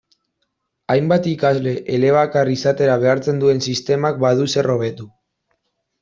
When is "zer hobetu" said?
4.55-5.07